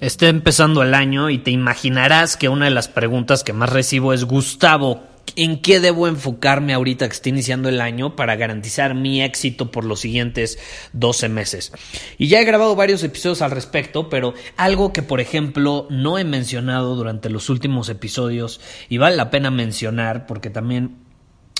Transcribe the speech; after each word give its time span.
Está 0.00 0.28
empezando 0.28 0.82
el 0.82 0.94
año 0.94 1.28
y 1.28 1.36
te 1.36 1.50
imaginarás 1.50 2.38
que 2.38 2.48
una 2.48 2.64
de 2.64 2.70
las 2.70 2.88
preguntas 2.88 3.44
que 3.44 3.52
más 3.52 3.70
recibo 3.70 4.14
es 4.14 4.24
Gustavo, 4.24 5.02
¿en 5.36 5.60
qué 5.60 5.78
debo 5.78 6.08
enfocarme 6.08 6.72
ahorita 6.72 7.06
que 7.06 7.12
está 7.12 7.28
iniciando 7.28 7.68
el 7.68 7.82
año 7.82 8.16
para 8.16 8.34
garantizar 8.36 8.94
mi 8.94 9.22
éxito 9.22 9.70
por 9.70 9.84
los 9.84 10.00
siguientes 10.00 10.58
12 10.94 11.28
meses? 11.28 11.72
Y 12.16 12.28
ya 12.28 12.40
he 12.40 12.46
grabado 12.46 12.74
varios 12.76 13.02
episodios 13.02 13.42
al 13.42 13.50
respecto, 13.50 14.08
pero 14.08 14.32
algo 14.56 14.94
que 14.94 15.02
por 15.02 15.20
ejemplo 15.20 15.86
no 15.90 16.16
he 16.16 16.24
mencionado 16.24 16.96
durante 16.96 17.28
los 17.28 17.50
últimos 17.50 17.90
episodios 17.90 18.62
y 18.88 18.96
vale 18.96 19.16
la 19.16 19.30
pena 19.30 19.50
mencionar 19.50 20.26
porque 20.26 20.48
también 20.48 20.96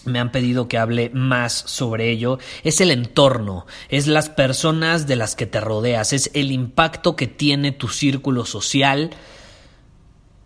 me 0.05 0.19
han 0.19 0.33
pedido 0.33 0.69
que 0.69 0.79
hable 0.79 1.11
más 1.11 1.53
sobre 1.53 2.11
ello, 2.11 2.39
es 2.65 2.81
el 2.81 2.91
entorno, 2.91 3.67
es 3.89 4.07
las 4.07 4.29
personas 4.29 5.07
de 5.07 5.17
las 5.17 5.37
que 5.37 5.47
te 5.47 5.61
rodeas, 5.61 6.13
es 6.13 6.31
el 6.35 6.53
impacto 6.53 7.17
que 7.17 7.27
tiene 7.27 7.73
tu 7.73 7.89
círculo 7.89 8.45
social, 8.45 9.11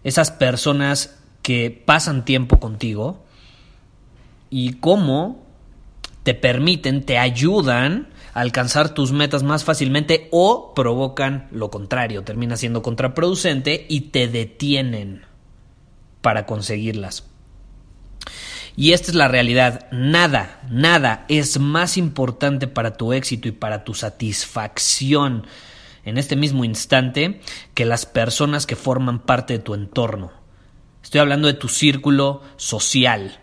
esas 0.02 0.30
personas 0.30 1.18
que 1.42 1.70
pasan 1.70 2.24
tiempo 2.24 2.58
contigo 2.58 3.24
y 4.50 4.74
cómo 4.74 5.44
te 6.22 6.34
permiten, 6.34 7.04
te 7.04 7.18
ayudan 7.18 8.08
a 8.32 8.40
alcanzar 8.40 8.94
tus 8.94 9.12
metas 9.12 9.42
más 9.42 9.64
fácilmente 9.64 10.28
o 10.32 10.72
provocan 10.74 11.48
lo 11.52 11.70
contrario, 11.70 12.24
termina 12.24 12.56
siendo 12.56 12.82
contraproducente 12.82 13.86
y 13.88 14.02
te 14.02 14.26
detienen 14.28 15.22
para 16.22 16.46
conseguirlas. 16.46 17.33
Y 18.76 18.92
esta 18.92 19.10
es 19.10 19.14
la 19.14 19.28
realidad. 19.28 19.86
Nada, 19.92 20.60
nada 20.68 21.24
es 21.28 21.58
más 21.60 21.96
importante 21.96 22.66
para 22.66 22.96
tu 22.96 23.12
éxito 23.12 23.48
y 23.48 23.52
para 23.52 23.84
tu 23.84 23.94
satisfacción 23.94 25.46
en 26.04 26.18
este 26.18 26.36
mismo 26.36 26.64
instante 26.64 27.40
que 27.74 27.84
las 27.84 28.06
personas 28.06 28.66
que 28.66 28.76
forman 28.76 29.20
parte 29.20 29.54
de 29.54 29.58
tu 29.60 29.74
entorno. 29.74 30.32
Estoy 31.02 31.20
hablando 31.20 31.48
de 31.48 31.54
tu 31.54 31.68
círculo 31.68 32.42
social. 32.56 33.40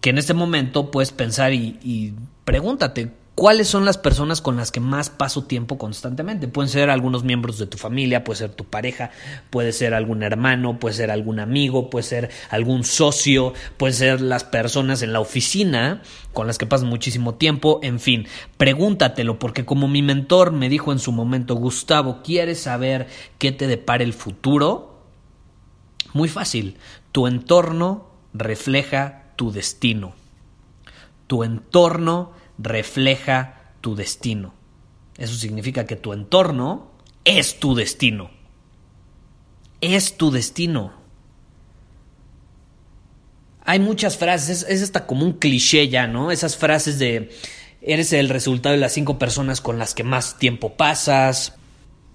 Que 0.00 0.10
en 0.10 0.18
este 0.18 0.34
momento 0.34 0.90
puedes 0.90 1.12
pensar 1.12 1.52
y, 1.52 2.14
pregúntate, 2.44 3.12
¿Cuáles 3.34 3.68
son 3.68 3.86
las 3.86 3.96
personas 3.96 4.42
con 4.42 4.56
las 4.56 4.70
que 4.70 4.80
más 4.80 5.08
paso 5.08 5.44
tiempo 5.44 5.78
constantemente? 5.78 6.46
Pueden 6.46 6.68
ser 6.68 6.90
algunos 6.90 7.24
miembros 7.24 7.58
de 7.58 7.66
tu 7.66 7.78
familia, 7.78 8.22
puede 8.22 8.40
ser 8.40 8.50
tu 8.50 8.64
pareja, 8.64 9.12
puede 9.48 9.72
ser 9.72 9.94
algún 9.94 10.22
hermano, 10.22 10.78
puede 10.78 10.94
ser 10.94 11.10
algún 11.10 11.40
amigo, 11.40 11.88
puede 11.88 12.02
ser 12.02 12.30
algún 12.50 12.84
socio, 12.84 13.54
pueden 13.78 13.94
ser 13.94 14.20
las 14.20 14.44
personas 14.44 15.00
en 15.00 15.14
la 15.14 15.20
oficina 15.20 16.02
con 16.34 16.46
las 16.46 16.58
que 16.58 16.66
pasas 16.66 16.86
muchísimo 16.86 17.36
tiempo, 17.36 17.80
en 17.82 17.98
fin, 17.98 18.26
pregúntatelo 18.58 19.38
porque 19.38 19.64
como 19.64 19.88
mi 19.88 20.02
mentor 20.02 20.52
me 20.52 20.68
dijo 20.68 20.92
en 20.92 20.98
su 20.98 21.10
momento, 21.10 21.54
Gustavo, 21.54 22.20
¿quieres 22.22 22.60
saber 22.60 23.06
qué 23.38 23.52
te 23.52 23.66
depara 23.66 24.04
el 24.04 24.12
futuro? 24.12 25.00
Muy 26.12 26.28
fácil, 26.28 26.76
tu 27.12 27.26
entorno 27.26 28.10
refleja 28.34 29.32
tu 29.36 29.50
destino. 29.50 30.12
Tu 31.26 31.44
entorno 31.44 32.32
refleja 32.62 33.72
tu 33.80 33.94
destino. 33.94 34.54
Eso 35.16 35.34
significa 35.34 35.86
que 35.86 35.96
tu 35.96 36.12
entorno 36.12 36.90
es 37.24 37.58
tu 37.58 37.74
destino. 37.74 38.30
Es 39.80 40.16
tu 40.16 40.30
destino. 40.30 40.92
Hay 43.64 43.78
muchas 43.78 44.16
frases, 44.16 44.66
es 44.68 44.82
hasta 44.82 45.06
como 45.06 45.24
un 45.24 45.34
cliché 45.34 45.88
ya, 45.88 46.06
¿no? 46.06 46.30
Esas 46.30 46.56
frases 46.56 46.98
de 46.98 47.30
eres 47.82 48.12
el 48.12 48.28
resultado 48.28 48.74
de 48.74 48.80
las 48.80 48.92
cinco 48.92 49.18
personas 49.18 49.60
con 49.60 49.78
las 49.78 49.94
que 49.94 50.04
más 50.04 50.38
tiempo 50.38 50.74
pasas. 50.74 51.54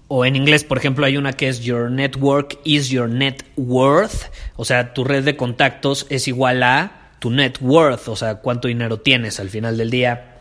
O 0.08 0.24
en 0.24 0.36
inglés, 0.36 0.62
por 0.62 0.78
ejemplo, 0.78 1.06
hay 1.06 1.16
una 1.16 1.32
que 1.32 1.48
es 1.48 1.60
Your 1.60 1.90
network 1.90 2.58
is 2.64 2.90
your 2.90 3.08
net 3.08 3.44
worth. 3.56 4.30
O 4.56 4.64
sea, 4.64 4.94
tu 4.94 5.02
red 5.02 5.24
de 5.24 5.36
contactos 5.36 6.06
es 6.10 6.28
igual 6.28 6.62
a 6.62 7.12
tu 7.18 7.30
net 7.30 7.58
worth, 7.60 8.08
o 8.08 8.16
sea, 8.16 8.36
cuánto 8.36 8.68
dinero 8.68 9.00
tienes 9.00 9.40
al 9.40 9.50
final 9.50 9.76
del 9.76 9.90
día. 9.90 10.35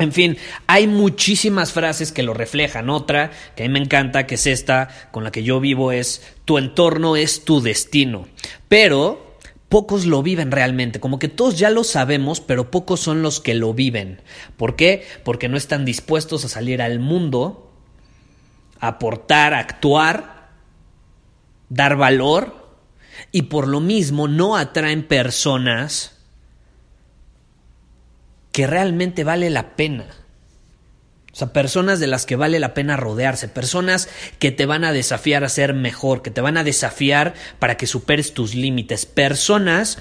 En 0.00 0.12
fin, 0.12 0.38
hay 0.66 0.86
muchísimas 0.86 1.72
frases 1.72 2.10
que 2.10 2.22
lo 2.22 2.32
reflejan. 2.32 2.88
Otra 2.88 3.30
que 3.54 3.64
a 3.64 3.66
mí 3.66 3.72
me 3.72 3.78
encanta, 3.78 4.26
que 4.26 4.36
es 4.36 4.46
esta, 4.46 4.88
con 5.10 5.24
la 5.24 5.30
que 5.30 5.42
yo 5.42 5.60
vivo, 5.60 5.92
es 5.92 6.22
tu 6.46 6.56
entorno 6.56 7.16
es 7.16 7.44
tu 7.44 7.60
destino. 7.60 8.26
Pero 8.68 9.36
pocos 9.68 10.06
lo 10.06 10.22
viven 10.22 10.50
realmente, 10.50 11.00
como 11.00 11.18
que 11.18 11.28
todos 11.28 11.58
ya 11.58 11.68
lo 11.68 11.84
sabemos, 11.84 12.40
pero 12.40 12.70
pocos 12.70 13.00
son 13.00 13.22
los 13.22 13.40
que 13.40 13.52
lo 13.52 13.74
viven. 13.74 14.22
¿Por 14.56 14.74
qué? 14.74 15.06
Porque 15.22 15.50
no 15.50 15.58
están 15.58 15.84
dispuestos 15.84 16.46
a 16.46 16.48
salir 16.48 16.80
al 16.80 16.98
mundo, 16.98 17.70
aportar, 18.80 19.52
actuar, 19.52 20.48
dar 21.68 21.96
valor, 21.96 22.70
y 23.32 23.42
por 23.42 23.68
lo 23.68 23.80
mismo 23.80 24.28
no 24.28 24.56
atraen 24.56 25.06
personas 25.06 26.19
que 28.60 28.66
realmente 28.66 29.24
vale 29.24 29.48
la 29.48 29.74
pena. 29.74 30.04
O 31.32 31.34
sea, 31.34 31.50
personas 31.50 31.98
de 31.98 32.06
las 32.06 32.26
que 32.26 32.36
vale 32.36 32.60
la 32.60 32.74
pena 32.74 32.98
rodearse, 32.98 33.48
personas 33.48 34.10
que 34.38 34.52
te 34.52 34.66
van 34.66 34.84
a 34.84 34.92
desafiar 34.92 35.44
a 35.44 35.48
ser 35.48 35.72
mejor, 35.72 36.20
que 36.20 36.30
te 36.30 36.42
van 36.42 36.58
a 36.58 36.62
desafiar 36.62 37.32
para 37.58 37.78
que 37.78 37.86
superes 37.86 38.34
tus 38.34 38.54
límites, 38.54 39.06
personas 39.06 39.96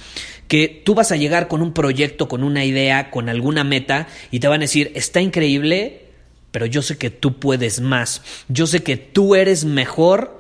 que 0.50 0.82
tú 0.84 0.94
vas 0.94 1.14
a 1.14 1.16
llegar 1.16 1.48
con 1.48 1.62
un 1.62 1.72
proyecto, 1.72 2.28
con 2.28 2.44
una 2.44 2.66
idea, 2.66 3.12
con 3.12 3.30
alguna 3.30 3.64
meta 3.64 4.08
y 4.30 4.42
te 4.42 4.50
van 4.50 4.60
a 4.60 4.68
decir, 4.68 4.92
está 4.94 5.22
increíble, 5.22 6.08
pero 6.52 6.66
yo 6.66 6.82
sé 6.82 6.98
que 6.98 7.12
tú 7.12 7.40
puedes 7.40 7.80
más, 7.80 8.24
yo 8.50 8.68
sé 8.68 8.84
que 8.84 8.98
tú 8.98 9.36
eres 9.36 9.64
mejor 9.64 10.39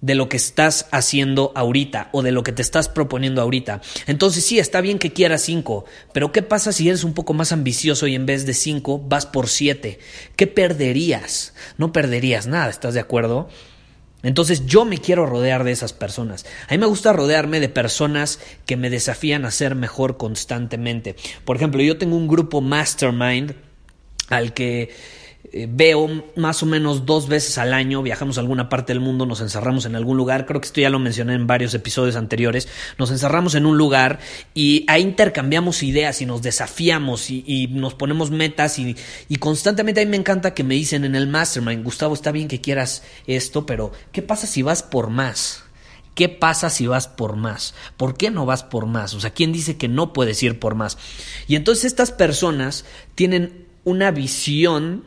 de 0.00 0.14
lo 0.14 0.28
que 0.28 0.36
estás 0.36 0.86
haciendo 0.92 1.52
ahorita 1.54 2.08
o 2.12 2.22
de 2.22 2.32
lo 2.32 2.42
que 2.42 2.52
te 2.52 2.62
estás 2.62 2.88
proponiendo 2.88 3.42
ahorita. 3.42 3.80
Entonces 4.06 4.44
sí, 4.44 4.58
está 4.58 4.80
bien 4.80 4.98
que 4.98 5.12
quieras 5.12 5.42
cinco, 5.42 5.84
pero 6.12 6.30
¿qué 6.32 6.42
pasa 6.42 6.72
si 6.72 6.88
eres 6.88 7.04
un 7.04 7.14
poco 7.14 7.34
más 7.34 7.52
ambicioso 7.52 8.06
y 8.06 8.14
en 8.14 8.26
vez 8.26 8.46
de 8.46 8.54
cinco 8.54 8.98
vas 8.98 9.26
por 9.26 9.48
siete? 9.48 9.98
¿Qué 10.36 10.46
perderías? 10.46 11.54
No 11.76 11.92
perderías 11.92 12.46
nada, 12.46 12.70
¿estás 12.70 12.94
de 12.94 13.00
acuerdo? 13.00 13.48
Entonces 14.22 14.66
yo 14.66 14.84
me 14.84 14.98
quiero 14.98 15.26
rodear 15.26 15.62
de 15.62 15.70
esas 15.70 15.92
personas. 15.92 16.44
A 16.68 16.72
mí 16.72 16.78
me 16.78 16.86
gusta 16.86 17.12
rodearme 17.12 17.60
de 17.60 17.68
personas 17.68 18.40
que 18.66 18.76
me 18.76 18.90
desafían 18.90 19.44
a 19.44 19.50
ser 19.50 19.74
mejor 19.74 20.16
constantemente. 20.16 21.14
Por 21.44 21.56
ejemplo, 21.56 21.82
yo 21.82 21.98
tengo 21.98 22.16
un 22.16 22.26
grupo 22.26 22.60
mastermind 22.60 23.54
al 24.28 24.54
que 24.54 24.90
eh, 25.50 25.66
veo 25.70 26.24
más 26.36 26.62
o 26.62 26.66
menos 26.66 27.06
dos 27.06 27.26
veces 27.26 27.56
al 27.56 27.72
año, 27.72 28.02
viajamos 28.02 28.36
a 28.36 28.42
alguna 28.42 28.68
parte 28.68 28.92
del 28.92 29.00
mundo, 29.00 29.24
nos 29.24 29.40
encerramos 29.40 29.86
en 29.86 29.96
algún 29.96 30.16
lugar, 30.16 30.44
creo 30.44 30.60
que 30.60 30.66
esto 30.66 30.80
ya 30.80 30.90
lo 30.90 30.98
mencioné 30.98 31.34
en 31.34 31.46
varios 31.46 31.72
episodios 31.72 32.16
anteriores, 32.16 32.68
nos 32.98 33.10
encerramos 33.10 33.54
en 33.54 33.64
un 33.64 33.78
lugar 33.78 34.18
y 34.52 34.84
ahí 34.88 35.02
intercambiamos 35.02 35.82
ideas 35.82 36.20
y 36.20 36.26
nos 36.26 36.42
desafiamos 36.42 37.30
y, 37.30 37.68
nos 37.70 37.94
ponemos 37.94 38.30
metas 38.30 38.78
y, 38.78 38.94
y 39.28 39.36
constantemente 39.36 40.02
a 40.02 40.04
mí 40.04 40.10
me 40.10 40.16
encanta 40.16 40.52
que 40.52 40.64
me 40.64 40.74
dicen 40.74 41.04
en 41.04 41.14
el 41.14 41.28
mastermind, 41.28 41.82
Gustavo, 41.82 42.12
está 42.12 42.30
bien 42.30 42.48
que 42.48 42.60
quieras 42.60 43.02
esto, 43.26 43.64
pero 43.64 43.92
¿qué 44.12 44.20
pasa 44.20 44.46
si 44.46 44.62
vas 44.62 44.82
por 44.82 45.08
más? 45.08 45.64
¿Qué 46.14 46.28
pasa 46.28 46.68
si 46.68 46.86
vas 46.86 47.08
por 47.08 47.36
más? 47.36 47.74
¿Por 47.96 48.16
qué 48.16 48.30
no 48.30 48.44
vas 48.44 48.64
por 48.64 48.86
más? 48.86 49.14
O 49.14 49.20
sea, 49.20 49.30
¿quién 49.30 49.52
dice 49.52 49.76
que 49.76 49.88
no 49.88 50.12
puedes 50.12 50.42
ir 50.42 50.58
por 50.58 50.74
más? 50.74 50.98
Y 51.46 51.54
entonces 51.54 51.84
estas 51.84 52.10
personas 52.10 52.84
tienen 53.14 53.68
una 53.84 54.10
visión 54.10 55.04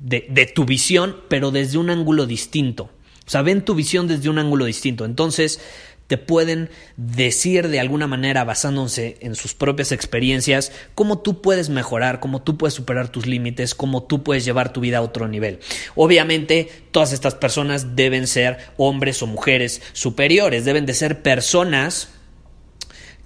de, 0.00 0.52
tu 0.54 0.64
visión, 0.64 1.16
pero 1.28 1.50
desde 1.50 1.78
un 1.78 1.90
ángulo 1.90 2.26
distinto. 2.26 2.90
O 3.26 3.30
sea, 3.30 3.42
ven 3.42 3.64
tu 3.64 3.74
visión 3.74 4.08
desde 4.08 4.28
un 4.28 4.38
ángulo 4.38 4.64
distinto. 4.64 5.04
Entonces, 5.04 5.60
te 6.06 6.18
pueden 6.18 6.70
decir 6.96 7.68
de 7.68 7.78
alguna 7.78 8.08
manera, 8.08 8.42
basándose 8.42 9.18
en 9.20 9.36
sus 9.36 9.54
propias 9.54 9.92
experiencias, 9.92 10.72
cómo 10.96 11.20
tú 11.20 11.40
puedes 11.40 11.68
mejorar, 11.68 12.18
cómo 12.18 12.42
tú 12.42 12.56
puedes 12.56 12.74
superar 12.74 13.10
tus 13.10 13.26
límites, 13.26 13.76
cómo 13.76 14.02
tú 14.02 14.24
puedes 14.24 14.44
llevar 14.44 14.72
tu 14.72 14.80
vida 14.80 14.98
a 14.98 15.02
otro 15.02 15.28
nivel. 15.28 15.60
Obviamente, 15.94 16.68
todas 16.90 17.12
estas 17.12 17.36
personas 17.36 17.94
deben 17.94 18.26
ser 18.26 18.58
hombres 18.76 19.22
o 19.22 19.28
mujeres 19.28 19.82
superiores, 19.92 20.64
deben 20.64 20.86
de 20.86 20.94
ser 20.94 21.22
personas 21.22 22.08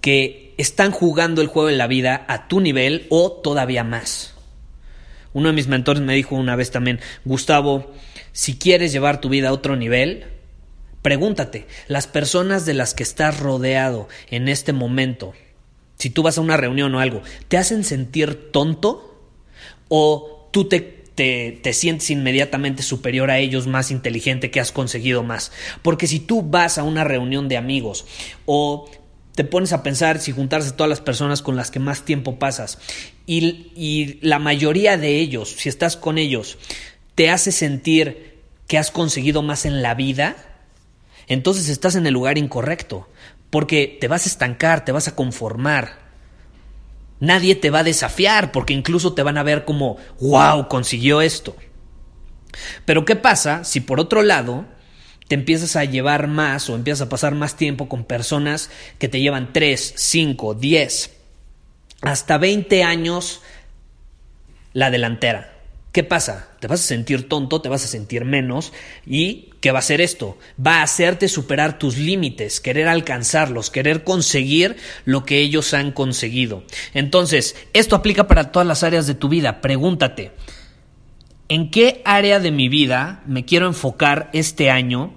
que 0.02 0.54
están 0.58 0.90
jugando 0.90 1.40
el 1.40 1.48
juego 1.48 1.68
de 1.68 1.76
la 1.76 1.86
vida 1.86 2.26
a 2.28 2.48
tu 2.48 2.60
nivel 2.60 3.06
o 3.08 3.32
todavía 3.32 3.84
más. 3.84 4.33
Uno 5.34 5.48
de 5.48 5.54
mis 5.54 5.68
mentores 5.68 6.02
me 6.02 6.14
dijo 6.14 6.34
una 6.34 6.56
vez 6.56 6.70
también, 6.70 7.00
Gustavo, 7.26 7.92
si 8.32 8.56
quieres 8.56 8.92
llevar 8.92 9.20
tu 9.20 9.28
vida 9.28 9.50
a 9.50 9.52
otro 9.52 9.76
nivel, 9.76 10.24
Pregúntate, 11.04 11.66
las 11.86 12.06
personas 12.06 12.64
de 12.64 12.72
las 12.72 12.94
que 12.94 13.02
estás 13.02 13.38
rodeado 13.38 14.08
en 14.30 14.48
este 14.48 14.72
momento, 14.72 15.34
si 15.98 16.08
tú 16.08 16.22
vas 16.22 16.38
a 16.38 16.40
una 16.40 16.56
reunión 16.56 16.94
o 16.94 17.00
algo, 17.00 17.20
¿te 17.48 17.58
hacen 17.58 17.84
sentir 17.84 18.50
tonto? 18.50 19.28
¿O 19.88 20.48
tú 20.50 20.64
te, 20.66 20.80
te, 20.80 21.72
sientes 21.74 22.08
inmediatamente 22.08 22.82
superior 22.82 23.30
a 23.30 23.38
ellos, 23.38 23.66
más 23.66 23.90
inteligente, 23.90 24.50
que 24.50 24.60
has 24.60 24.72
conseguido 24.72 25.22
más? 25.22 25.52
Porque 25.82 26.06
si 26.06 26.20
tú 26.20 26.40
vas 26.40 26.78
a 26.78 26.84
una 26.84 27.04
reunión 27.04 27.48
de 27.48 27.58
amigos 27.58 28.06
o 28.46 28.90
te 29.34 29.44
pones 29.44 29.74
a 29.74 29.82
pensar 29.82 30.18
si 30.20 30.32
juntarse 30.32 30.72
todas 30.72 30.88
las 30.88 31.02
personas 31.02 31.42
con 31.42 31.54
las 31.54 31.70
que 31.70 31.80
más 31.80 32.06
tiempo 32.06 32.38
pasas 32.38 32.78
y, 33.26 34.18
la 34.20 34.38
mayoría 34.38 34.96
de 34.96 35.18
ellos, 35.18 35.54
si 35.56 35.68
estás 35.68 35.96
con 35.96 36.18
ellos, 36.18 36.58
te 37.14 37.30
hace 37.30 37.52
sentir 37.52 38.40
que 38.66 38.78
has 38.78 38.90
conseguido 38.90 39.42
más 39.42 39.64
en 39.64 39.82
la 39.82 39.94
vida, 39.94 40.36
entonces 41.26 41.68
estás 41.68 41.94
en 41.94 42.06
el 42.06 42.14
lugar 42.14 42.38
incorrecto, 42.38 43.08
porque 43.50 43.98
te 44.00 44.08
vas 44.08 44.26
a 44.26 44.28
estancar, 44.28 44.84
te 44.84 44.92
vas 44.92 45.08
a 45.08 45.14
conformar. 45.14 46.04
Nadie 47.20 47.54
te 47.54 47.70
va 47.70 47.80
a 47.80 47.84
desafiar, 47.84 48.52
porque 48.52 48.74
incluso 48.74 49.14
te 49.14 49.22
van 49.22 49.38
a 49.38 49.42
ver 49.42 49.64
como, 49.64 49.96
wow, 50.20 50.68
consiguió 50.68 51.22
esto. 51.22 51.56
Pero 52.84 53.04
¿qué 53.04 53.16
pasa 53.16 53.64
si 53.64 53.80
por 53.80 54.00
otro 54.00 54.22
lado 54.22 54.66
te 55.28 55.34
empiezas 55.34 55.76
a 55.76 55.84
llevar 55.84 56.28
más 56.28 56.68
o 56.68 56.74
empiezas 56.74 57.06
a 57.06 57.08
pasar 57.08 57.34
más 57.34 57.56
tiempo 57.56 57.88
con 57.88 58.04
personas 58.04 58.70
que 58.98 59.08
te 59.08 59.20
llevan 59.20 59.52
3, 59.52 59.94
5, 59.96 60.54
10, 60.54 61.10
hasta 62.04 62.38
20 62.38 62.82
años 62.84 63.40
la 64.72 64.90
delantera? 64.90 65.54
¿Qué 65.94 66.02
pasa? 66.02 66.48
Te 66.58 66.66
vas 66.66 66.80
a 66.80 66.88
sentir 66.88 67.28
tonto, 67.28 67.60
te 67.60 67.68
vas 67.68 67.84
a 67.84 67.86
sentir 67.86 68.24
menos 68.24 68.72
y 69.06 69.50
¿qué 69.60 69.70
va 69.70 69.78
a 69.78 69.80
hacer 69.80 70.00
esto? 70.00 70.36
Va 70.58 70.80
a 70.80 70.82
hacerte 70.82 71.28
superar 71.28 71.78
tus 71.78 71.96
límites, 71.96 72.60
querer 72.60 72.88
alcanzarlos, 72.88 73.70
querer 73.70 74.02
conseguir 74.02 74.74
lo 75.04 75.24
que 75.24 75.38
ellos 75.38 75.72
han 75.72 75.92
conseguido. 75.92 76.64
Entonces, 76.94 77.54
esto 77.74 77.94
aplica 77.94 78.26
para 78.26 78.50
todas 78.50 78.66
las 78.66 78.82
áreas 78.82 79.06
de 79.06 79.14
tu 79.14 79.28
vida. 79.28 79.60
Pregúntate, 79.60 80.32
¿en 81.48 81.70
qué 81.70 82.02
área 82.04 82.40
de 82.40 82.50
mi 82.50 82.68
vida 82.68 83.22
me 83.26 83.44
quiero 83.44 83.68
enfocar 83.68 84.30
este 84.32 84.70
año 84.70 85.14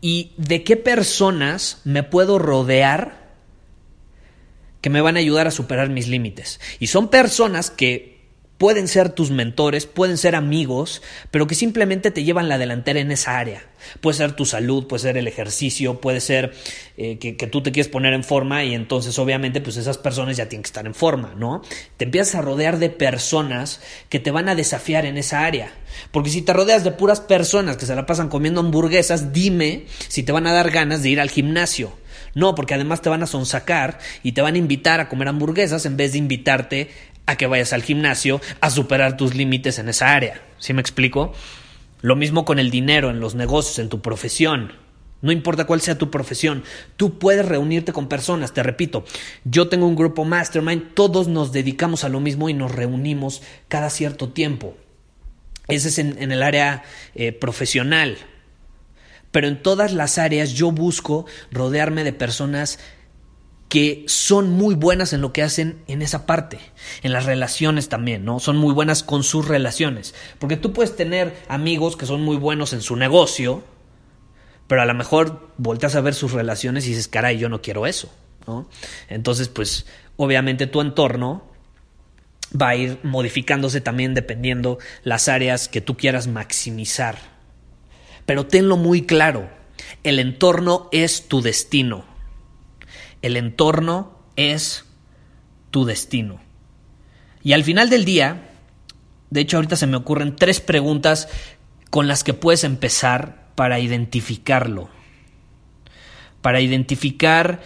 y 0.00 0.30
de 0.36 0.62
qué 0.62 0.76
personas 0.76 1.80
me 1.82 2.04
puedo 2.04 2.38
rodear 2.38 3.21
que 4.82 4.90
me 4.90 5.00
van 5.00 5.16
a 5.16 5.20
ayudar 5.20 5.46
a 5.46 5.50
superar 5.50 5.88
mis 5.88 6.08
límites? 6.08 6.60
Y 6.78 6.88
son 6.88 7.08
personas 7.08 7.70
que 7.70 8.12
pueden 8.62 8.86
ser 8.86 9.08
tus 9.08 9.32
mentores, 9.32 9.86
pueden 9.86 10.16
ser 10.16 10.36
amigos, 10.36 11.02
pero 11.32 11.48
que 11.48 11.56
simplemente 11.56 12.12
te 12.12 12.22
llevan 12.22 12.48
la 12.48 12.58
delantera 12.58 13.00
en 13.00 13.10
esa 13.10 13.40
área. 13.40 13.66
Puede 14.00 14.18
ser 14.18 14.36
tu 14.36 14.44
salud, 14.44 14.86
puede 14.86 15.02
ser 15.02 15.16
el 15.16 15.26
ejercicio, 15.26 16.00
puede 16.00 16.20
ser 16.20 16.52
eh, 16.96 17.18
que, 17.18 17.36
que, 17.36 17.48
tú 17.48 17.64
te 17.64 17.72
quieres 17.72 17.90
poner 17.90 18.12
en 18.12 18.22
forma 18.22 18.62
y 18.62 18.74
entonces 18.74 19.18
obviamente 19.18 19.60
pues 19.60 19.78
esas 19.78 19.98
personas 19.98 20.36
ya 20.36 20.48
tienen 20.48 20.62
que 20.62 20.68
estar 20.68 20.86
en 20.86 20.94
forma, 20.94 21.34
¿no? 21.36 21.62
Te 21.96 22.04
empiezas 22.04 22.36
a 22.36 22.40
rodear 22.40 22.78
de 22.78 22.88
personas 22.88 23.80
que 24.08 24.20
te 24.20 24.30
van 24.30 24.48
a 24.48 24.54
desafiar 24.54 25.06
en 25.06 25.18
esa 25.18 25.44
área. 25.44 25.72
Porque 26.12 26.30
si 26.30 26.42
te 26.42 26.52
rodeas 26.52 26.84
de 26.84 26.92
puras 26.92 27.20
personas 27.20 27.76
que 27.76 27.86
se 27.86 27.96
la 27.96 28.06
pasan 28.06 28.28
comiendo 28.28 28.60
hamburguesas, 28.60 29.32
dime 29.32 29.86
si 30.06 30.22
te 30.22 30.30
van 30.30 30.46
a 30.46 30.52
dar 30.52 30.70
ganas 30.70 31.02
de 31.02 31.08
ir 31.08 31.20
al 31.20 31.30
gimnasio. 31.30 31.94
No, 32.34 32.54
porque 32.54 32.74
además 32.74 33.02
te 33.02 33.08
van 33.08 33.22
a 33.22 33.26
sonsacar 33.26 33.98
y 34.22 34.32
te 34.32 34.42
van 34.42 34.54
a 34.54 34.58
invitar 34.58 35.00
a 35.00 35.08
comer 35.08 35.28
hamburguesas 35.28 35.84
en 35.86 35.96
vez 35.96 36.12
de 36.12 36.18
invitarte 36.18 36.90
a 37.26 37.36
que 37.36 37.46
vayas 37.46 37.72
al 37.72 37.82
gimnasio 37.82 38.40
a 38.60 38.70
superar 38.70 39.16
tus 39.16 39.34
límites 39.34 39.78
en 39.78 39.88
esa 39.88 40.14
área. 40.14 40.40
¿Sí 40.58 40.72
me 40.72 40.80
explico? 40.80 41.32
Lo 42.00 42.16
mismo 42.16 42.44
con 42.44 42.58
el 42.58 42.70
dinero, 42.70 43.10
en 43.10 43.20
los 43.20 43.34
negocios, 43.34 43.78
en 43.78 43.88
tu 43.88 44.00
profesión. 44.00 44.72
No 45.20 45.30
importa 45.30 45.66
cuál 45.66 45.80
sea 45.80 45.98
tu 45.98 46.10
profesión, 46.10 46.64
tú 46.96 47.20
puedes 47.20 47.46
reunirte 47.46 47.92
con 47.92 48.08
personas, 48.08 48.52
te 48.52 48.64
repito, 48.64 49.04
yo 49.44 49.68
tengo 49.68 49.86
un 49.86 49.94
grupo 49.94 50.24
mastermind, 50.24 50.94
todos 50.94 51.28
nos 51.28 51.52
dedicamos 51.52 52.02
a 52.02 52.08
lo 52.08 52.18
mismo 52.18 52.48
y 52.48 52.54
nos 52.54 52.72
reunimos 52.72 53.40
cada 53.68 53.88
cierto 53.88 54.30
tiempo. 54.30 54.76
Ese 55.68 55.88
es 55.88 55.98
en, 55.98 56.32
el 56.32 56.42
área 56.42 56.82
eh, 57.14 57.30
profesional. 57.30 58.18
Pero 59.32 59.48
en 59.48 59.60
todas 59.60 59.92
las 59.92 60.18
áreas 60.18 60.52
yo 60.52 60.70
busco 60.70 61.26
rodearme 61.50 62.04
de 62.04 62.12
personas 62.12 62.78
que 63.72 64.04
son 64.06 64.50
muy 64.50 64.74
buenas 64.74 65.14
en 65.14 65.22
lo 65.22 65.32
que 65.32 65.42
hacen 65.42 65.82
en 65.86 66.02
esa 66.02 66.26
parte, 66.26 66.58
en 67.02 67.10
las 67.10 67.24
relaciones 67.24 67.88
también, 67.88 68.22
¿no? 68.22 68.38
Son 68.38 68.58
muy 68.58 68.74
buenas 68.74 69.02
con 69.02 69.24
sus 69.24 69.48
relaciones, 69.48 70.14
porque 70.38 70.58
tú 70.58 70.74
puedes 70.74 70.94
tener 70.94 71.34
amigos 71.48 71.96
que 71.96 72.04
son 72.04 72.20
muy 72.20 72.36
buenos 72.36 72.74
en 72.74 72.82
su 72.82 72.96
negocio, 72.96 73.64
pero 74.66 74.82
a 74.82 74.84
lo 74.84 74.92
mejor 74.92 75.48
volteas 75.56 75.96
a 75.96 76.02
ver 76.02 76.12
sus 76.12 76.32
relaciones 76.32 76.84
y 76.84 76.90
dices, 76.90 77.08
caray, 77.08 77.38
yo 77.38 77.48
no 77.48 77.62
quiero 77.62 77.86
eso, 77.86 78.12
¿no? 78.46 78.68
Entonces, 79.08 79.48
pues, 79.48 79.86
obviamente 80.18 80.66
tu 80.66 80.82
entorno 80.82 81.50
va 82.54 82.68
a 82.68 82.76
ir 82.76 82.98
modificándose 83.02 83.80
también 83.80 84.12
dependiendo 84.12 84.80
las 85.02 85.28
áreas 85.28 85.68
que 85.68 85.80
tú 85.80 85.96
quieras 85.96 86.26
maximizar. 86.26 87.31
Pero 88.26 88.46
tenlo 88.46 88.76
muy 88.76 89.02
claro, 89.02 89.48
el 90.04 90.18
entorno 90.18 90.88
es 90.92 91.28
tu 91.28 91.42
destino. 91.42 92.04
El 93.20 93.36
entorno 93.36 94.18
es 94.36 94.84
tu 95.70 95.84
destino. 95.84 96.40
Y 97.42 97.52
al 97.52 97.64
final 97.64 97.90
del 97.90 98.04
día, 98.04 98.50
de 99.30 99.40
hecho 99.40 99.56
ahorita 99.56 99.76
se 99.76 99.86
me 99.86 99.96
ocurren 99.96 100.36
tres 100.36 100.60
preguntas 100.60 101.28
con 101.90 102.08
las 102.08 102.24
que 102.24 102.34
puedes 102.34 102.64
empezar 102.64 103.50
para 103.54 103.80
identificarlo. 103.80 104.88
Para 106.40 106.60
identificar 106.60 107.60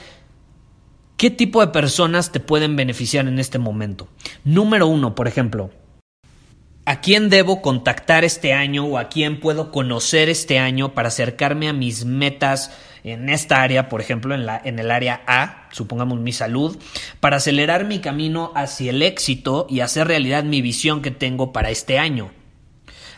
qué 1.17 1.31
tipo 1.31 1.61
de 1.61 1.73
personas 1.73 2.33
te 2.33 2.41
pueden 2.41 2.77
beneficiar 2.77 3.27
en 3.29 3.39
este 3.39 3.59
momento. 3.59 4.09
Número 4.45 4.87
uno, 4.87 5.15
por 5.15 5.29
ejemplo, 5.29 5.71
¿A 6.89 7.01
quién 7.01 7.31
debo 7.31 7.63
contactar 7.63 8.25
este 8.25 8.53
año 8.53 8.85
o 8.85 8.97
a 8.97 9.09
quién 9.09 9.41
puedo 9.41 9.73
conocer 9.73 10.29
este 10.29 10.61
año 10.61 10.95
para 10.95 11.09
acercarme 11.09 11.69
a 11.69 11.73
mis 11.73 12.05
metas 12.05 12.71
en 13.03 13.29
esta 13.29 13.61
área, 13.61 13.89
por 13.89 14.01
ejemplo, 14.01 14.37
en, 14.37 14.47
la, 14.47 14.63
en 14.65 14.79
el 14.79 14.93
área 14.93 15.21
A, 15.27 15.69
supongamos 15.73 16.21
mi 16.21 16.33
salud, 16.33 16.79
para 17.19 17.39
acelerar 17.39 17.87
mi 17.87 17.99
camino 17.99 18.53
hacia 18.55 18.91
el 18.91 19.03
éxito 19.03 19.67
y 19.69 19.81
hacer 19.81 20.07
realidad 20.07 20.45
mi 20.45 20.63
visión 20.63 21.03
que 21.03 21.11
tengo 21.11 21.53
para 21.53 21.71
este 21.71 21.99
año? 21.99 22.31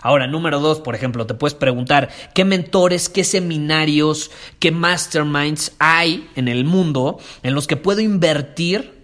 Ahora, 0.01 0.27
número 0.27 0.61
dos, 0.61 0.81
por 0.81 0.95
ejemplo, 0.95 1.27
te 1.27 1.35
puedes 1.35 1.55
preguntar 1.55 2.09
qué 2.35 2.47
mentores, 2.47 3.11
qué 3.11 3.23
seminarios, 3.23 4.31
qué 4.61 4.71
masterminds 4.71 5.73
hay 5.79 6.31
en 6.37 6.49
el 6.49 6.65
mundo 6.65 7.19
en 7.43 7.55
los 7.55 7.67
que 7.67 7.77
puedo 7.77 8.01
invertir 8.01 8.98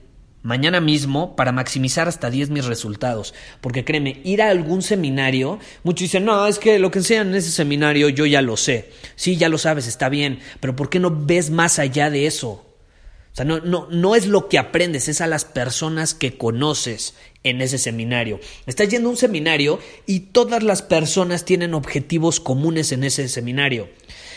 mañana 0.44 0.80
mismo 0.80 1.34
para 1.34 1.52
maximizar 1.52 2.06
hasta 2.06 2.30
10 2.30 2.50
mis 2.50 2.66
resultados. 2.66 3.34
Porque 3.60 3.84
créeme, 3.84 4.20
ir 4.24 4.42
a 4.42 4.50
algún 4.50 4.82
seminario, 4.82 5.58
muchos 5.82 6.02
dicen, 6.02 6.26
no, 6.26 6.46
es 6.46 6.60
que 6.60 6.78
lo 6.78 6.92
que 6.92 7.00
enseñan 7.00 7.28
en 7.28 7.34
ese 7.34 7.50
seminario 7.50 8.10
yo 8.10 8.26
ya 8.26 8.42
lo 8.42 8.56
sé. 8.56 8.90
Sí, 9.16 9.36
ya 9.36 9.48
lo 9.48 9.58
sabes, 9.58 9.88
está 9.88 10.08
bien, 10.08 10.38
pero 10.60 10.76
¿por 10.76 10.90
qué 10.90 11.00
no 11.00 11.10
ves 11.10 11.50
más 11.50 11.80
allá 11.80 12.10
de 12.10 12.26
eso? 12.26 12.50
O 12.50 13.36
sea, 13.36 13.44
no, 13.44 13.58
no, 13.58 13.88
no 13.90 14.14
es 14.14 14.26
lo 14.26 14.48
que 14.48 14.58
aprendes, 14.58 15.08
es 15.08 15.20
a 15.20 15.26
las 15.26 15.44
personas 15.44 16.14
que 16.14 16.36
conoces 16.38 17.14
en 17.42 17.62
ese 17.62 17.78
seminario. 17.78 18.38
Estás 18.66 18.88
yendo 18.90 19.08
a 19.08 19.12
un 19.12 19.16
seminario 19.16 19.80
y 20.06 20.20
todas 20.20 20.62
las 20.62 20.82
personas 20.82 21.44
tienen 21.44 21.74
objetivos 21.74 22.38
comunes 22.38 22.92
en 22.92 23.02
ese 23.02 23.28
seminario. 23.28 23.88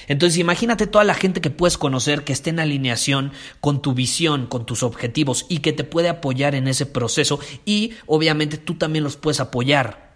Entonces 0.08 0.40
imagínate 0.40 0.88
toda 0.88 1.04
la 1.04 1.14
gente 1.14 1.42
que 1.42 1.50
puedes 1.50 1.78
conocer 1.78 2.24
que 2.24 2.34
esté 2.34 2.50
en 2.50 2.60
alineación 2.60 3.32
con 3.60 3.82
tu 3.82 3.94
visión, 3.94 4.48
con 4.48 4.66
tus 4.66 4.84
objetivos 4.84 5.46
y 5.50 5.60
que 5.60 5.74
te 5.74 5.84
puede 5.84 6.10
apoyar 6.10 6.56
en 6.56 6.68
ese 6.68 6.86
proceso 6.86 7.40
y 7.66 7.94
obviamente 8.06 8.58
tú 8.58 8.76
también 8.76 9.04
los 9.04 9.18
puedes 9.18 9.40
apoyar. 9.40 10.08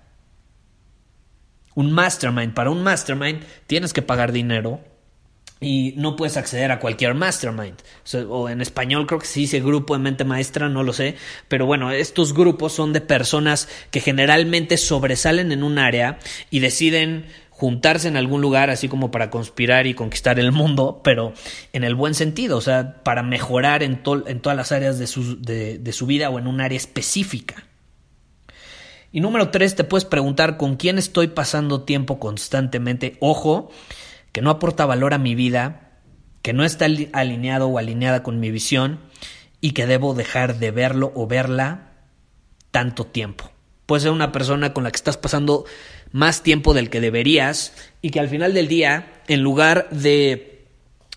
Un 1.76 1.92
mastermind, 1.92 2.54
para 2.54 2.70
un 2.70 2.84
mastermind 2.84 3.44
tienes 3.68 3.94
que 3.94 4.02
pagar 4.02 4.32
dinero, 4.32 4.82
y 5.64 5.94
no 5.96 6.16
puedes 6.16 6.38
acceder 6.38 6.72
a 6.72 6.80
cualquier 6.80 7.14
mastermind. 7.14 7.76
O, 8.30 8.50
en 8.50 8.62
español 8.62 9.06
creo 9.06 9.20
que 9.20 9.28
se 9.28 9.40
dice 9.40 9.60
grupo 9.60 9.94
de 9.94 10.00
mente 10.00 10.26
maestra, 10.26 10.68
no 10.70 10.82
lo 10.82 10.92
sé. 10.92 11.16
Pero 11.48 11.68
bueno, 11.68 11.92
estos 11.92 12.34
grupos 12.34 12.74
son 12.74 12.94
de 12.94 13.02
personas 13.02 13.70
que 13.92 14.02
generalmente 14.02 14.78
sobresalen 14.78 15.52
en 15.52 15.62
un 15.62 15.78
área 15.78 16.18
y 16.50 16.60
deciden 16.60 17.28
juntarse 17.62 18.08
en 18.08 18.18
algún 18.18 18.42
lugar 18.42 18.72
así 18.72 18.90
como 18.90 19.12
para 19.12 19.30
conspirar 19.30 19.86
y 19.86 19.94
conquistar 19.94 20.40
el 20.40 20.52
mundo, 20.52 21.00
pero 21.04 21.32
en 21.74 21.84
el 21.84 21.94
buen 21.94 22.16
sentido, 22.16 22.58
o 22.58 22.62
sea, 22.62 23.04
para 23.04 23.22
mejorar 23.22 23.84
en, 23.84 24.02
en 24.26 24.40
todas 24.40 24.58
las 24.58 24.72
áreas 24.72 24.98
de 24.98 25.06
su, 25.06 25.40
de 25.40 25.94
su 25.94 26.08
vida 26.08 26.32
o 26.32 26.40
en 26.40 26.48
un 26.48 26.60
área 26.60 26.76
específica. 26.76 27.64
Y 29.12 29.20
número 29.22 29.52
tres, 29.52 29.76
te 29.76 29.84
puedes 29.84 30.06
preguntar 30.06 30.58
con 30.58 30.76
quién 30.76 30.98
estoy 30.98 31.28
pasando 31.28 31.84
tiempo 31.84 32.18
constantemente. 32.18 33.18
Ojo, 33.20 33.70
que 34.32 34.42
no 34.42 34.50
aporta 34.50 34.88
valor 34.88 35.14
a 35.14 35.20
mi 35.20 35.36
vida, 35.36 35.92
que 36.42 36.54
no 36.54 36.64
está 36.64 36.88
alineado 37.14 37.68
o 37.68 37.78
alineada 37.78 38.24
con 38.24 38.40
mi 38.40 38.50
visión 38.50 39.02
y 39.60 39.74
que 39.74 39.86
debo 39.86 40.16
dejar 40.16 40.58
de 40.58 40.72
verlo 40.72 41.12
o 41.14 41.28
verla 41.28 41.92
tanto 42.72 43.06
tiempo. 43.06 43.52
Puede 43.86 44.02
ser 44.02 44.12
una 44.14 44.32
persona 44.32 44.74
con 44.74 44.84
la 44.84 44.90
que 44.90 44.96
estás 44.96 45.18
pasando 45.18 45.66
más 46.12 46.44
tiempo 46.44 46.74
del 46.74 46.90
que 46.90 47.02
deberías 47.02 47.74
y 48.02 48.10
que 48.10 48.20
al 48.20 48.30
final 48.30 48.54
del 48.54 48.68
día, 48.68 49.22
en 49.28 49.42
lugar 49.42 49.90
de 49.92 50.66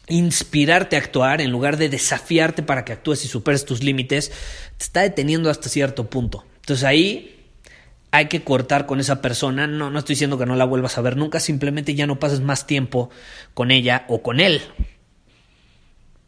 inspirarte 0.08 0.96
a 0.96 0.98
actuar, 0.98 1.40
en 1.40 1.50
lugar 1.50 1.76
de 1.76 1.88
desafiarte 1.88 2.62
para 2.62 2.84
que 2.84 2.92
actúes 2.92 3.24
y 3.24 3.28
superes 3.28 3.64
tus 3.64 3.82
límites, 3.82 4.30
te 4.76 4.84
está 4.84 5.00
deteniendo 5.00 5.50
hasta 5.50 5.68
cierto 5.68 6.10
punto. 6.10 6.44
Entonces 6.56 6.84
ahí 6.84 7.34
hay 8.10 8.26
que 8.26 8.42
cortar 8.42 8.86
con 8.86 9.00
esa 9.00 9.20
persona. 9.20 9.66
No, 9.66 9.90
no 9.90 9.98
estoy 9.98 10.14
diciendo 10.14 10.38
que 10.38 10.46
no 10.46 10.56
la 10.56 10.64
vuelvas 10.64 10.98
a 10.98 11.00
ver 11.00 11.16
nunca, 11.16 11.40
simplemente 11.40 11.94
ya 11.94 12.06
no 12.06 12.20
pases 12.20 12.40
más 12.40 12.66
tiempo 12.66 13.10
con 13.54 13.70
ella 13.70 14.04
o 14.08 14.22
con 14.22 14.40
él. 14.40 14.62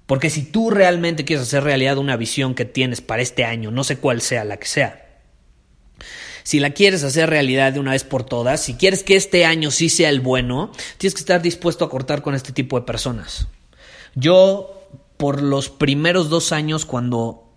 Porque 0.06 0.30
si 0.30 0.42
tú 0.42 0.70
realmente 0.70 1.24
quieres 1.24 1.46
hacer 1.46 1.64
realidad 1.64 1.98
una 1.98 2.16
visión 2.16 2.54
que 2.54 2.64
tienes 2.64 3.00
para 3.00 3.22
este 3.22 3.44
año, 3.44 3.70
no 3.70 3.84
sé 3.84 3.98
cuál 3.98 4.20
sea 4.20 4.44
la 4.44 4.56
que 4.56 4.66
sea, 4.66 5.06
si 6.46 6.60
la 6.60 6.70
quieres 6.70 7.02
hacer 7.02 7.28
realidad 7.28 7.72
de 7.72 7.80
una 7.80 7.90
vez 7.90 8.04
por 8.04 8.22
todas, 8.22 8.62
si 8.62 8.74
quieres 8.74 9.02
que 9.02 9.16
este 9.16 9.44
año 9.44 9.72
sí 9.72 9.88
sea 9.88 10.10
el 10.10 10.20
bueno, 10.20 10.70
tienes 10.96 11.14
que 11.14 11.18
estar 11.18 11.42
dispuesto 11.42 11.84
a 11.84 11.90
cortar 11.90 12.22
con 12.22 12.36
este 12.36 12.52
tipo 12.52 12.78
de 12.78 12.86
personas. 12.86 13.48
Yo, 14.14 14.88
por 15.16 15.42
los 15.42 15.70
primeros 15.70 16.30
dos 16.30 16.52
años, 16.52 16.84
cuando 16.84 17.50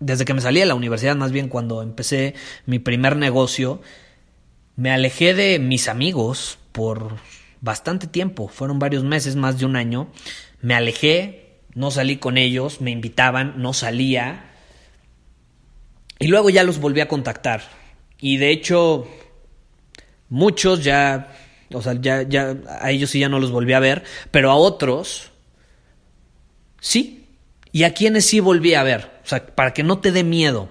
desde 0.00 0.26
que 0.26 0.34
me 0.34 0.42
salí 0.42 0.60
de 0.60 0.66
la 0.66 0.74
universidad, 0.74 1.16
más 1.16 1.32
bien 1.32 1.48
cuando 1.48 1.80
empecé 1.80 2.34
mi 2.66 2.78
primer 2.78 3.16
negocio, 3.16 3.80
me 4.76 4.90
alejé 4.90 5.32
de 5.32 5.58
mis 5.58 5.88
amigos 5.88 6.58
por 6.72 7.16
bastante 7.62 8.06
tiempo, 8.06 8.48
fueron 8.48 8.78
varios 8.78 9.02
meses, 9.02 9.34
más 9.34 9.58
de 9.58 9.64
un 9.64 9.76
año. 9.76 10.08
Me 10.60 10.74
alejé, 10.74 11.56
no 11.72 11.90
salí 11.90 12.18
con 12.18 12.36
ellos, 12.36 12.82
me 12.82 12.90
invitaban, 12.90 13.54
no 13.62 13.72
salía. 13.72 14.44
Y 16.18 16.26
luego 16.26 16.50
ya 16.50 16.64
los 16.64 16.80
volví 16.80 17.00
a 17.00 17.08
contactar. 17.08 17.79
Y 18.20 18.36
de 18.36 18.50
hecho, 18.50 19.08
muchos 20.28 20.84
ya, 20.84 21.32
o 21.72 21.82
sea, 21.82 21.94
ya, 22.00 22.22
ya, 22.22 22.56
a 22.80 22.90
ellos 22.90 23.10
sí 23.10 23.20
ya 23.20 23.28
no 23.28 23.38
los 23.38 23.50
volví 23.50 23.72
a 23.72 23.80
ver, 23.80 24.04
pero 24.30 24.50
a 24.50 24.54
otros, 24.54 25.30
sí. 26.80 27.16
Y 27.72 27.84
a 27.84 27.94
quienes 27.94 28.26
sí 28.26 28.40
volví 28.40 28.74
a 28.74 28.82
ver. 28.82 29.20
O 29.24 29.28
sea, 29.28 29.46
para 29.46 29.72
que 29.72 29.82
no 29.82 30.00
te 30.00 30.10
dé 30.10 30.24
miedo. 30.24 30.68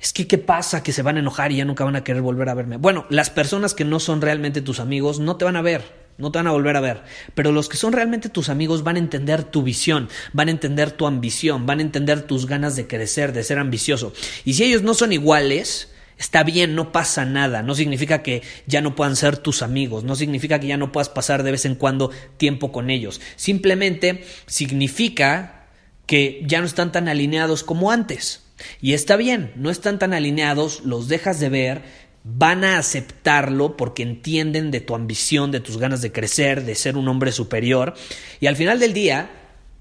Es 0.00 0.12
que, 0.12 0.26
¿qué 0.26 0.38
pasa? 0.38 0.82
Que 0.82 0.92
se 0.92 1.02
van 1.02 1.16
a 1.16 1.20
enojar 1.20 1.52
y 1.52 1.56
ya 1.56 1.64
nunca 1.64 1.84
van 1.84 1.96
a 1.96 2.04
querer 2.04 2.22
volver 2.22 2.48
a 2.48 2.54
verme. 2.54 2.76
Bueno, 2.76 3.06
las 3.10 3.30
personas 3.30 3.74
que 3.74 3.84
no 3.84 3.98
son 4.00 4.20
realmente 4.20 4.62
tus 4.62 4.80
amigos 4.80 5.18
no 5.18 5.36
te 5.36 5.44
van 5.44 5.56
a 5.56 5.62
ver, 5.62 5.82
no 6.18 6.30
te 6.30 6.38
van 6.38 6.46
a 6.46 6.52
volver 6.52 6.76
a 6.76 6.80
ver. 6.80 7.02
Pero 7.34 7.50
los 7.50 7.68
que 7.68 7.76
son 7.76 7.92
realmente 7.92 8.28
tus 8.28 8.48
amigos 8.48 8.84
van 8.84 8.96
a 8.96 9.00
entender 9.00 9.42
tu 9.42 9.62
visión, 9.62 10.08
van 10.32 10.48
a 10.48 10.52
entender 10.52 10.92
tu 10.92 11.06
ambición, 11.06 11.66
van 11.66 11.80
a 11.80 11.82
entender 11.82 12.22
tus 12.22 12.46
ganas 12.46 12.76
de 12.76 12.86
crecer, 12.86 13.32
de 13.32 13.42
ser 13.42 13.58
ambicioso. 13.58 14.12
Y 14.44 14.54
si 14.54 14.64
ellos 14.64 14.82
no 14.82 14.94
son 14.94 15.12
iguales, 15.12 15.88
Está 16.18 16.42
bien, 16.42 16.74
no 16.74 16.90
pasa 16.90 17.24
nada, 17.24 17.62
no 17.62 17.74
significa 17.74 18.22
que 18.22 18.42
ya 18.66 18.80
no 18.80 18.94
puedan 18.94 19.16
ser 19.16 19.36
tus 19.36 19.62
amigos, 19.62 20.04
no 20.04 20.16
significa 20.16 20.58
que 20.58 20.66
ya 20.66 20.76
no 20.76 20.90
puedas 20.90 21.08
pasar 21.08 21.44
de 21.44 21.52
vez 21.52 21.64
en 21.64 21.76
cuando 21.76 22.10
tiempo 22.36 22.72
con 22.72 22.90
ellos, 22.90 23.20
simplemente 23.36 24.24
significa 24.46 25.66
que 26.06 26.42
ya 26.44 26.60
no 26.60 26.66
están 26.66 26.90
tan 26.90 27.08
alineados 27.08 27.62
como 27.62 27.92
antes. 27.92 28.42
Y 28.80 28.94
está 28.94 29.16
bien, 29.16 29.52
no 29.56 29.70
están 29.70 29.98
tan 29.98 30.12
alineados, 30.12 30.80
los 30.84 31.06
dejas 31.06 31.38
de 31.38 31.48
ver, 31.48 31.82
van 32.24 32.64
a 32.64 32.78
aceptarlo 32.78 33.76
porque 33.76 34.02
entienden 34.02 34.70
de 34.70 34.80
tu 34.80 34.94
ambición, 34.94 35.50
de 35.52 35.60
tus 35.60 35.78
ganas 35.78 36.02
de 36.02 36.12
crecer, 36.12 36.64
de 36.64 36.74
ser 36.74 36.96
un 36.96 37.08
hombre 37.08 37.30
superior. 37.30 37.94
Y 38.40 38.46
al 38.46 38.56
final 38.56 38.80
del 38.80 38.92
día, 38.92 39.30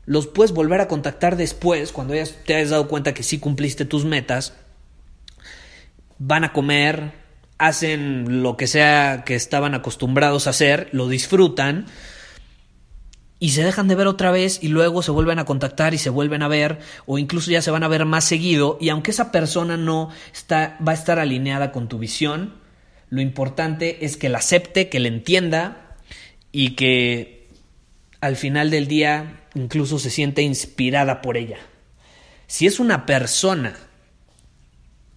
los 0.06 0.28
puedes 0.28 0.52
volver 0.52 0.82
a 0.82 0.88
contactar 0.88 1.36
después, 1.36 1.92
cuando 1.92 2.16
ya 2.16 2.26
te 2.46 2.56
hayas 2.56 2.70
dado 2.70 2.88
cuenta 2.88 3.14
que 3.14 3.24
sí 3.24 3.40
cumpliste 3.40 3.86
tus 3.86 4.06
metas. 4.06 4.54
Van 6.20 6.44
a 6.44 6.54
comer, 6.54 7.12
hacen 7.58 8.42
lo 8.44 8.58
que 8.58 8.68
sea 8.68 9.24
que 9.26 9.36
estaban 9.36 9.74
acostumbrados 9.74 10.48
a 10.48 10.52
hacer, 10.52 10.90
lo 10.92 11.08
disfrutan 11.08 11.86
y 13.40 13.50
se 13.50 13.64
dejan 13.64 13.88
de 13.88 13.96
ver 13.96 14.08
otra 14.08 14.32
vez 14.32 14.60
y 14.64 14.68
luego 14.68 15.04
se 15.04 15.12
vuelven 15.12 15.40
a 15.40 15.46
contactar 15.46 15.94
y 15.94 15.98
se 15.98 16.10
vuelven 16.10 16.42
a 16.42 16.48
ver 16.48 16.80
o 17.06 17.18
incluso 17.18 17.52
ya 17.52 17.62
se 17.62 17.72
van 17.72 17.84
a 17.84 17.88
ver 17.88 18.06
más 18.06 18.24
seguido 18.24 18.78
y 18.82 18.90
aunque 18.90 19.12
esa 19.12 19.32
persona 19.32 19.78
no 19.78 20.10
está 20.34 20.78
va 20.86 20.92
a 20.94 20.96
estar 20.96 21.20
alineada 21.20 21.72
con 21.72 21.88
tu 21.88 22.00
visión, 22.00 22.56
lo 23.10 23.22
importante 23.22 24.06
es 24.06 24.18
que 24.18 24.30
la 24.30 24.40
acepte, 24.40 24.90
que 24.90 25.00
la 25.00 25.08
entienda 25.08 25.96
y 26.52 26.72
que 26.72 27.48
al 28.22 28.36
final 28.36 28.72
del 28.72 28.88
día 28.88 29.42
incluso 29.54 30.00
se 30.00 30.10
siente 30.10 30.42
inspirada 30.42 31.22
por 31.22 31.38
ella. 31.38 31.60
Si 32.48 32.66
es 32.66 32.80
una 32.80 33.06
persona 33.06 33.76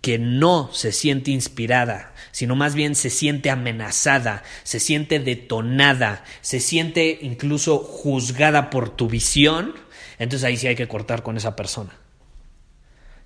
que 0.01 0.19
no 0.19 0.71
se 0.73 0.93
siente 0.93 1.31
inspirada, 1.31 2.15
sino 2.33 2.57
más 2.57 2.75
bien 2.75 2.95
se 2.95 3.11
siente 3.11 3.51
amenazada, 3.51 4.43
se 4.63 4.81
siente 4.81 5.19
detonada, 5.19 6.25
se 6.41 6.61
siente 6.61 7.19
incluso 7.21 7.79
juzgada 7.79 8.71
por 8.71 8.91
tu 8.91 9.09
visión, 9.09 9.75
entonces 10.19 10.45
ahí 10.45 10.57
sí 10.57 10.67
hay 10.67 10.77
que 10.77 10.89
cortar 10.89 11.23
con 11.23 11.37
esa 11.37 11.57
persona. 11.57 11.93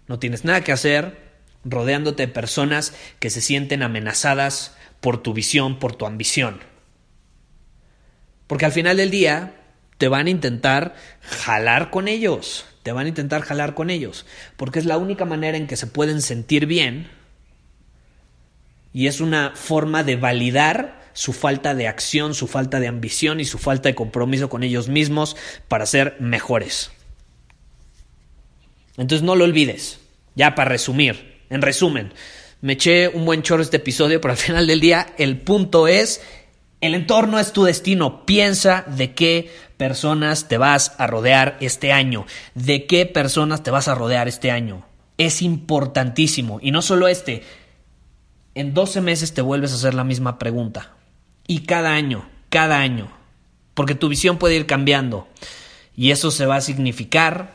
No 0.06 0.18
tienes 0.18 0.44
nada 0.44 0.62
que 0.62 0.72
hacer 0.72 1.32
rodeándote 1.64 2.26
de 2.26 2.32
personas 2.32 2.94
que 3.18 3.30
se 3.30 3.40
sienten 3.40 3.82
amenazadas 3.82 4.76
por 5.00 5.22
tu 5.22 5.32
visión, 5.32 5.78
por 5.78 5.96
tu 5.96 6.06
ambición. 6.06 6.60
Porque 8.46 8.66
al 8.66 8.72
final 8.72 8.96
del 8.96 9.10
día 9.10 9.54
te 9.98 10.08
van 10.08 10.26
a 10.26 10.30
intentar 10.30 10.94
jalar 11.20 11.90
con 11.90 12.08
ellos, 12.08 12.66
te 12.84 12.92
van 12.92 13.06
a 13.06 13.08
intentar 13.08 13.40
jalar 13.42 13.74
con 13.74 13.90
ellos, 13.90 14.26
porque 14.56 14.78
es 14.78 14.84
la 14.84 14.98
única 14.98 15.24
manera 15.24 15.56
en 15.56 15.66
que 15.66 15.76
se 15.76 15.86
pueden 15.86 16.20
sentir 16.20 16.66
bien 16.66 17.08
y 18.92 19.06
es 19.06 19.20
una 19.20 19.52
forma 19.56 20.04
de 20.04 20.16
validar 20.16 21.02
su 21.14 21.32
falta 21.32 21.74
de 21.74 21.88
acción, 21.88 22.34
su 22.34 22.46
falta 22.46 22.80
de 22.80 22.86
ambición 22.86 23.40
y 23.40 23.46
su 23.46 23.58
falta 23.58 23.88
de 23.88 23.94
compromiso 23.94 24.50
con 24.50 24.62
ellos 24.62 24.88
mismos 24.88 25.34
para 25.66 25.86
ser 25.86 26.16
mejores. 26.20 26.90
Entonces 28.98 29.24
no 29.24 29.34
lo 29.34 29.44
olvides. 29.44 29.98
Ya 30.34 30.54
para 30.54 30.68
resumir, 30.68 31.42
en 31.48 31.62
resumen, 31.62 32.12
me 32.60 32.74
eché 32.74 33.08
un 33.08 33.24
buen 33.24 33.42
chorro 33.42 33.62
este 33.62 33.78
episodio, 33.78 34.20
pero 34.20 34.32
al 34.32 34.38
final 34.38 34.66
del 34.66 34.80
día 34.80 35.14
el 35.16 35.40
punto 35.40 35.88
es, 35.88 36.20
el 36.82 36.94
entorno 36.94 37.38
es 37.38 37.52
tu 37.52 37.64
destino. 37.64 38.26
Piensa 38.26 38.84
de 38.88 39.14
qué 39.14 39.50
personas 39.84 40.48
te 40.48 40.56
vas 40.56 40.92
a 40.96 41.06
rodear 41.06 41.58
este 41.60 41.92
año, 41.92 42.24
de 42.54 42.86
qué 42.86 43.04
personas 43.04 43.62
te 43.62 43.70
vas 43.70 43.86
a 43.86 43.94
rodear 43.94 44.28
este 44.28 44.50
año. 44.50 44.86
Es 45.18 45.42
importantísimo. 45.42 46.58
Y 46.62 46.70
no 46.70 46.80
solo 46.80 47.06
este, 47.06 47.42
en 48.54 48.72
12 48.72 49.02
meses 49.02 49.34
te 49.34 49.42
vuelves 49.42 49.72
a 49.72 49.74
hacer 49.74 49.92
la 49.92 50.02
misma 50.02 50.38
pregunta. 50.38 50.94
Y 51.46 51.66
cada 51.66 51.92
año, 51.92 52.26
cada 52.48 52.78
año. 52.78 53.12
Porque 53.74 53.94
tu 53.94 54.08
visión 54.08 54.38
puede 54.38 54.56
ir 54.56 54.64
cambiando. 54.64 55.28
Y 55.94 56.12
eso 56.12 56.30
se 56.30 56.46
va 56.46 56.56
a 56.56 56.62
significar 56.62 57.52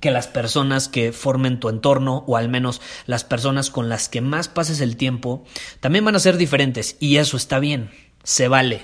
que 0.00 0.10
las 0.10 0.26
personas 0.26 0.88
que 0.88 1.12
formen 1.12 1.58
tu 1.58 1.70
entorno, 1.70 2.22
o 2.26 2.36
al 2.36 2.50
menos 2.50 2.82
las 3.06 3.24
personas 3.24 3.70
con 3.70 3.88
las 3.88 4.10
que 4.10 4.20
más 4.20 4.48
pases 4.48 4.82
el 4.82 4.98
tiempo, 4.98 5.42
también 5.80 6.04
van 6.04 6.16
a 6.16 6.20
ser 6.20 6.36
diferentes. 6.36 6.98
Y 7.00 7.16
eso 7.16 7.38
está 7.38 7.60
bien, 7.60 7.90
se 8.24 8.46
vale, 8.46 8.82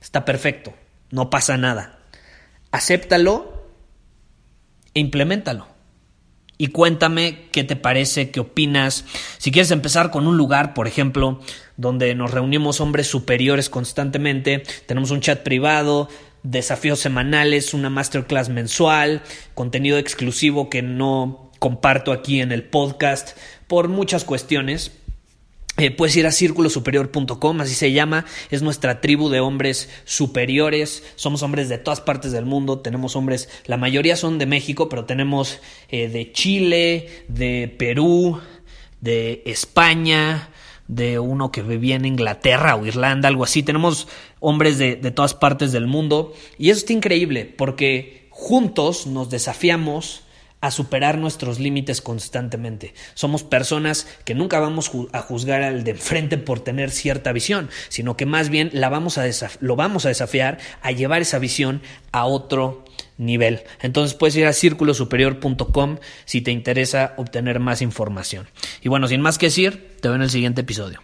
está 0.00 0.24
perfecto 0.24 0.72
no 1.14 1.30
pasa 1.30 1.56
nada. 1.56 2.00
Acéptalo 2.72 3.68
e 4.94 5.00
implementalo. 5.00 5.68
Y 6.58 6.68
cuéntame 6.68 7.48
qué 7.52 7.62
te 7.62 7.76
parece, 7.76 8.32
qué 8.32 8.40
opinas. 8.40 9.04
Si 9.38 9.52
quieres 9.52 9.70
empezar 9.70 10.10
con 10.10 10.26
un 10.26 10.36
lugar, 10.36 10.74
por 10.74 10.88
ejemplo, 10.88 11.40
donde 11.76 12.16
nos 12.16 12.32
reunimos 12.32 12.80
hombres 12.80 13.06
superiores 13.06 13.70
constantemente, 13.70 14.64
tenemos 14.86 15.12
un 15.12 15.20
chat 15.20 15.44
privado, 15.44 16.08
desafíos 16.42 16.98
semanales, 16.98 17.74
una 17.74 17.90
masterclass 17.90 18.48
mensual, 18.48 19.22
contenido 19.54 19.98
exclusivo 19.98 20.68
que 20.68 20.82
no 20.82 21.52
comparto 21.60 22.10
aquí 22.10 22.40
en 22.40 22.50
el 22.50 22.64
podcast 22.64 23.38
por 23.68 23.86
muchas 23.86 24.24
cuestiones 24.24 24.90
eh, 25.76 25.90
puedes 25.90 26.16
ir 26.16 26.26
a 26.26 26.30
círculosuperior.com, 26.30 27.60
así 27.60 27.74
se 27.74 27.90
llama, 27.90 28.24
es 28.50 28.62
nuestra 28.62 29.00
tribu 29.00 29.28
de 29.28 29.40
hombres 29.40 29.90
superiores, 30.04 31.02
somos 31.16 31.42
hombres 31.42 31.68
de 31.68 31.78
todas 31.78 32.00
partes 32.00 32.30
del 32.30 32.44
mundo, 32.44 32.78
tenemos 32.78 33.16
hombres, 33.16 33.48
la 33.66 33.76
mayoría 33.76 34.14
son 34.16 34.38
de 34.38 34.46
México, 34.46 34.88
pero 34.88 35.04
tenemos 35.04 35.58
eh, 35.88 36.08
de 36.08 36.30
Chile, 36.30 37.24
de 37.26 37.74
Perú, 37.76 38.40
de 39.00 39.42
España, 39.46 40.50
de 40.86 41.18
uno 41.18 41.50
que 41.50 41.62
vivía 41.62 41.96
en 41.96 42.04
Inglaterra 42.04 42.76
o 42.76 42.86
Irlanda, 42.86 43.28
algo 43.28 43.44
así. 43.44 43.62
Tenemos 43.62 44.06
hombres 44.40 44.78
de, 44.78 44.96
de 44.96 45.10
todas 45.10 45.34
partes 45.34 45.72
del 45.72 45.86
mundo. 45.86 46.34
Y 46.58 46.70
eso 46.70 46.80
está 46.80 46.92
increíble 46.92 47.46
porque 47.46 48.28
juntos 48.30 49.06
nos 49.06 49.30
desafiamos 49.30 50.23
a 50.64 50.70
superar 50.70 51.18
nuestros 51.18 51.58
límites 51.58 52.00
constantemente. 52.00 52.94
Somos 53.12 53.42
personas 53.42 54.08
que 54.24 54.34
nunca 54.34 54.60
vamos 54.60 54.90
a 55.12 55.20
juzgar 55.20 55.62
al 55.62 55.84
de 55.84 55.90
enfrente 55.90 56.38
por 56.38 56.60
tener 56.60 56.90
cierta 56.90 57.32
visión, 57.32 57.68
sino 57.90 58.16
que 58.16 58.24
más 58.24 58.48
bien 58.48 58.70
la 58.72 58.88
vamos 58.88 59.18
a 59.18 59.26
lo 59.60 59.76
vamos 59.76 60.06
a 60.06 60.08
desafiar 60.08 60.56
a 60.80 60.90
llevar 60.90 61.20
esa 61.20 61.38
visión 61.38 61.82
a 62.12 62.24
otro 62.24 62.82
nivel. 63.18 63.60
Entonces 63.82 64.16
puedes 64.16 64.36
ir 64.36 64.46
a 64.46 64.54
círculosuperior.com 64.54 65.98
si 66.24 66.40
te 66.40 66.50
interesa 66.50 67.12
obtener 67.18 67.60
más 67.60 67.82
información. 67.82 68.48
Y 68.80 68.88
bueno, 68.88 69.06
sin 69.06 69.20
más 69.20 69.36
que 69.36 69.46
decir, 69.46 69.98
te 70.00 70.08
veo 70.08 70.16
en 70.16 70.22
el 70.22 70.30
siguiente 70.30 70.62
episodio. 70.62 71.03